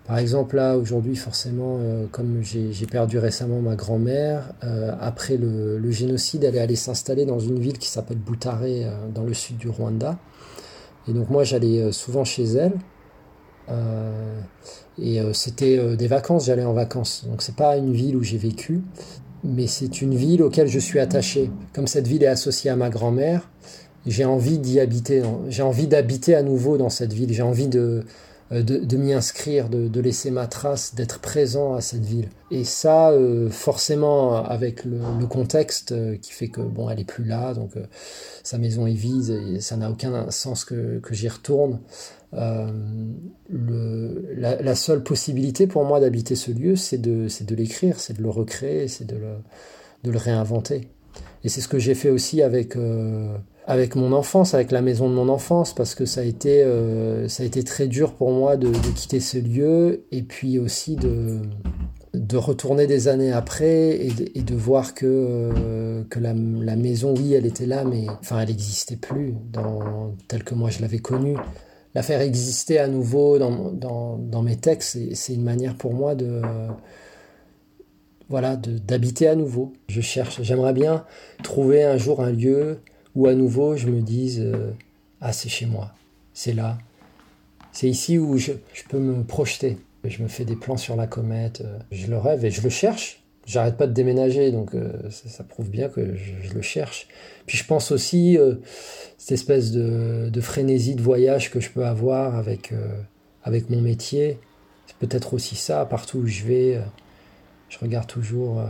[0.08, 5.90] Par exemple, là, aujourd'hui, forcément, euh, comme j'ai perdu récemment ma grand-mère, euh, après le,
[5.90, 9.58] génocide, elle est allée s'installer dans une ville qui s'appelle Boutaré, euh, dans le sud
[9.58, 10.20] du Rwanda.
[11.08, 12.74] Et donc, moi, j'allais souvent chez elle.
[15.00, 17.26] et c'était des vacances, j'allais en vacances.
[17.28, 18.82] Donc, c'est pas une ville où j'ai vécu,
[19.44, 21.52] mais c'est une ville auquel je suis attaché.
[21.74, 23.50] Comme cette ville est associée à ma grand-mère,
[24.08, 25.22] j'ai envie d'y habiter.
[25.50, 27.34] J'ai envie d'habiter à nouveau dans cette ville.
[27.34, 28.04] J'ai envie de
[28.52, 32.30] euh, de, m'y inscrire, de, laisser ma trace, d'être présent à cette ville.
[32.52, 37.24] Et ça, euh, forcément, avec le, contexte euh, qui fait que bon, elle est plus
[37.24, 37.72] là, donc
[38.44, 41.80] sa maison est vide et ça n'a aucun sens que, j'y retourne.
[42.32, 42.76] la,
[44.76, 48.88] seule possibilité pour moi d'habiter ce lieu, c'est de, de l'écrire, c'est de le recréer,
[48.88, 49.38] c'est de le,
[50.04, 50.88] de le réinventer.
[51.44, 52.76] Et c'est ce que j'ai fait aussi avec
[53.68, 57.28] avec mon enfance, avec la maison de mon enfance, parce que ça a été, euh,
[57.28, 61.40] ça a été très dur pour moi de, quitter ce lieu et puis aussi de,
[62.14, 67.48] de retourner des années après et de, voir que, euh, que la, maison, oui, elle
[67.48, 71.38] était là, mais enfin, elle n'existait plus dans, telle que moi je l'avais connue.
[71.96, 76.42] La faire exister à nouveau dans, dans, mes textes, c'est une manière pour moi de
[78.28, 79.72] voilà d'habiter à nouveau.
[79.88, 81.06] Je cherche, j'aimerais bien
[81.42, 82.80] trouver un jour un lieu
[83.16, 84.72] où à nouveau je me dise euh,
[85.22, 85.94] Ah, c'est chez moi,
[86.34, 86.78] c'est là.
[87.72, 88.54] C'est ici où je,
[88.90, 89.78] peux me projeter.
[90.04, 92.70] Je me fais des plans sur la comète, euh, je le rêve et je le
[92.70, 93.22] cherche.
[93.46, 97.08] J'arrête pas de déménager, donc euh, ça, prouve bien que je, le cherche.
[97.46, 98.38] Puis je pense aussi
[99.18, 102.74] cette espèce de, frénésie de voyage que je peux avoir avec,
[103.44, 104.40] avec mon métier.
[104.88, 106.82] C'est peut-être aussi ça, partout où je vais,
[107.70, 108.64] je regarde toujours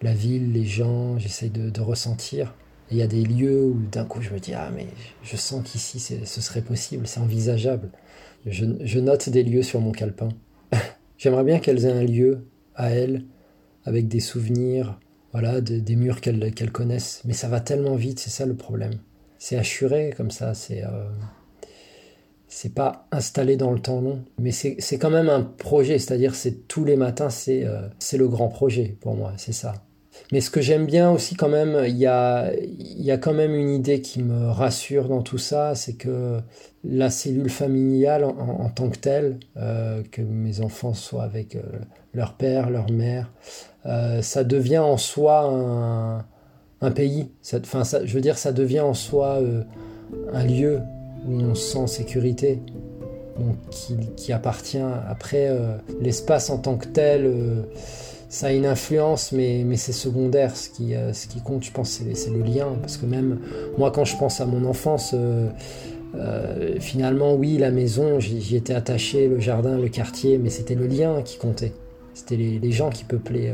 [0.00, 2.54] la ville, les gens, j'essaye de ressentir
[2.90, 4.86] il y a des lieux où d'un coup je me dis ah mais
[5.22, 7.90] je sens qu'ici ce serait possible, c'est envisageable.
[8.46, 10.28] Je, note des lieux sur mon calepin.
[11.18, 12.46] J'aimerais bien qu'elles aient un lieu
[12.76, 13.24] à elles
[13.84, 15.00] avec des souvenirs,
[15.32, 17.22] voilà, des murs qu'elles connaissent.
[17.24, 18.94] Mais ça va tellement vite, c'est ça le problème.
[19.38, 21.08] C'est assuré comme ça, c'est euh,
[22.74, 26.84] pas installé dans le temps long, mais c'est quand même un projet, c'est-à-dire c'est tous
[26.84, 29.85] les matins, c'est euh, c'est le grand projet pour moi, c'est ça.
[30.32, 33.54] Mais ce que j'aime bien aussi quand même, il y a, y a quand même
[33.54, 36.40] une idée qui me rassure dans tout ça, c'est que
[36.88, 41.62] la cellule familiale en, tant que telle, euh, que mes enfants soient avec euh,
[42.14, 43.32] leur père, leur mère,
[43.86, 46.24] euh, ça devient en soi
[46.80, 47.30] un, pays.
[47.42, 47.58] Ça,
[48.04, 49.40] je veux dire, ça devient en soi
[50.32, 50.80] un lieu
[51.26, 52.60] où on se sent en sécurité.
[53.38, 53.56] Donc,
[54.16, 55.50] qui appartient après
[56.00, 57.66] l'espace en tant que tel
[58.28, 60.56] ça a une influence, mais, c'est secondaire.
[60.56, 62.76] Ce qui, euh, ce qui compte, je pense, c'est le lien.
[62.80, 63.38] Parce que même
[63.78, 65.50] moi, quand je pense à mon enfance, euh,
[66.80, 71.22] finalement, oui, la maison, j'y étais attaché, le jardin, le quartier, mais c'était le lien
[71.22, 71.72] qui comptait.
[72.14, 73.52] C'était les, gens qui peuplaient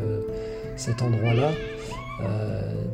[0.76, 1.50] cet endroit-là.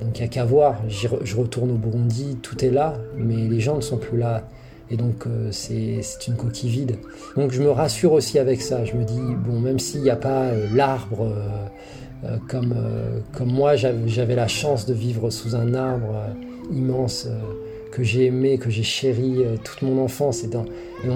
[0.00, 3.60] donc il n'y a qu'à voir, je retourne au Burundi, tout est là, mais les
[3.60, 4.48] gens ne sont plus là.
[4.90, 6.96] Et donc euh, c'est une coquille vide.
[7.36, 8.84] Donc je me rassure aussi avec ça.
[8.84, 11.32] Je me dis, bon, même s'il n'y a pas euh, l'arbre
[12.24, 12.74] euh, comme,
[13.32, 16.16] comme moi, j'avais la chance de vivre sous un arbre
[16.72, 17.28] immense
[17.92, 20.42] que j'ai aimé, que j'ai chéri toute mon enfance.
[20.42, 20.66] Et, donc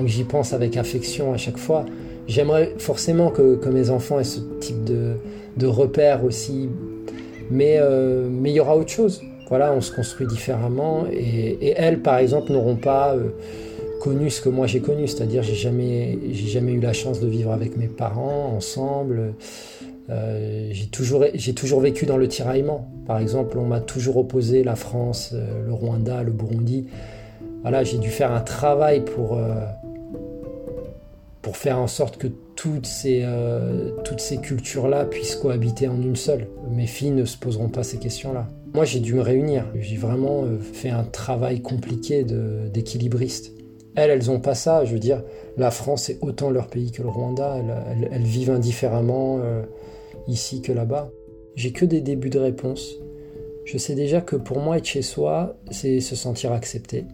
[0.06, 1.84] j'y pense avec affection à chaque fois.
[2.28, 5.14] J'aimerais forcément que, que, mes enfants aient ce type de,
[5.56, 6.68] de repères aussi.
[7.50, 7.80] Mais
[8.30, 11.04] mais il y aura autre chose voilà, on se construit différemment.
[11.12, 13.30] Et, elles, par exemple, n'auront pas euh,
[14.00, 17.28] connu ce que moi j'ai connu, c'est-à-dire j'ai jamais, j'ai jamais eu la chance de
[17.28, 19.34] vivre avec mes parents ensemble.
[20.10, 22.88] Euh, j'ai toujours, j'ai toujours vécu dans le tiraillement.
[23.06, 26.86] Par exemple, on m'a toujours opposé la France, euh, le Rwanda, le Burundi.
[27.62, 29.38] Voilà, j'ai dû faire un travail pour
[31.42, 33.24] pour faire en sorte que toutes ces,
[34.04, 36.48] toutes ces cultures-là puissent cohabiter en une seule.
[36.70, 38.48] Mes filles ne se poseront pas ces questions-là.
[38.74, 39.66] Moi, j'ai dû me réunir.
[39.78, 43.52] J'ai vraiment euh, fait un travail compliqué d'équilibriste.
[43.94, 44.84] Elles, elles n'ont pas ça.
[44.86, 45.22] Je veux dire,
[45.58, 47.58] la France est autant leur pays que le Rwanda.
[48.10, 49.62] Elles, vivent indifféremment euh,
[50.26, 51.10] ici que là-bas.
[51.54, 52.94] J'ai que des débuts de réponse.
[53.66, 57.04] Je sais déjà que pour moi, être chez soi, c'est se sentir accepté.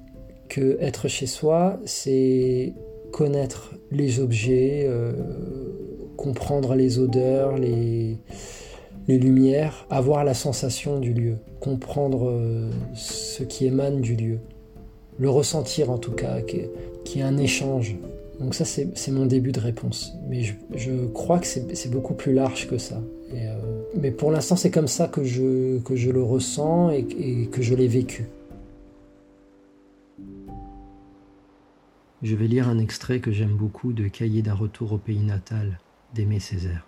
[0.48, 2.72] Que être chez soi, c'est
[3.10, 5.12] connaître les objets, euh,
[6.16, 8.16] comprendre les odeurs, les,
[9.08, 14.38] les lumières, avoir la sensation du lieu, comprendre euh, ce qui émane du lieu,
[15.18, 16.68] le ressentir en tout cas, qu'il
[17.16, 17.96] y ait un échange.
[18.38, 20.12] Donc ça c'est mon début de réponse.
[20.28, 20.42] Mais
[20.76, 23.02] je, crois que c'est beaucoup plus large que ça.
[23.34, 23.58] Euh,
[24.00, 27.62] mais pour l'instant c'est comme ça que je, que je le ressens et, et que
[27.62, 28.26] je l'ai vécu.
[32.22, 35.78] Je vais lire un extrait que j'aime beaucoup de Cahier d'un retour au pays natal
[36.14, 36.84] d'Aimé Césaire.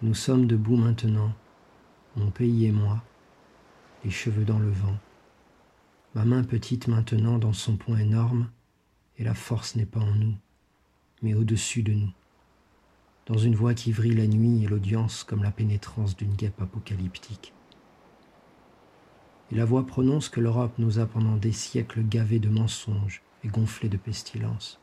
[0.00, 1.32] Nous sommes debout maintenant,
[2.14, 3.02] mon pays et moi,
[4.04, 4.96] les cheveux dans le vent.
[6.14, 8.48] Ma main petite maintenant dans son poing énorme,
[9.16, 10.36] et la force n'est pas en nous,
[11.20, 12.12] mais au-dessus de nous.
[13.26, 17.52] Dans une voix qui vrille la nuit et l'audience comme la pénétrance d'une guêpe apocalyptique.
[19.50, 23.48] Et la voix prononce que l'Europe nous a pendant des siècles gavés de mensonges et
[23.48, 24.78] gonflés de pestilence.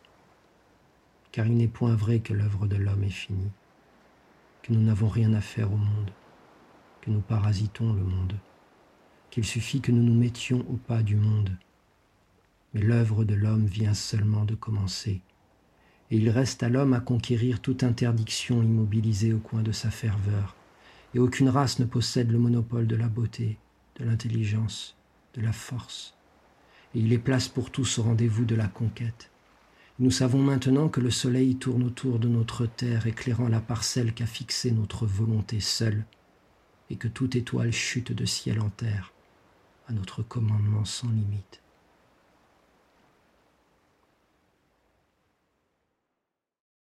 [1.31, 3.51] Car il n'est point vrai que l'œuvre de l'homme est finie
[4.65, 6.09] que nous n'avons rien à faire au monde,
[7.01, 8.33] que nous parasitons le monde,
[9.29, 11.55] qu'il suffit que nous nous mettions au pas du monde.
[12.73, 15.21] Mais l'œuvre de l'homme vient seulement de commencer,
[16.09, 20.55] et il reste à l'homme à conquérir toute interdiction immobilisée au coin de sa ferveur,
[21.13, 23.59] et aucune race ne possède le monopole de la beauté,
[23.99, 24.97] de l'intelligence,
[25.35, 26.17] de la force,
[26.95, 29.29] et il est place pour tous au rendez-vous de la conquête.
[29.97, 34.25] Nous savons maintenant que le soleil tourne autour de notre terre, éclairant la parcelle qu'a
[34.25, 36.05] fixée notre volonté seule,
[36.89, 39.13] et que toute étoile chute de ciel en terre,
[39.87, 41.61] à notre commandement sans limite.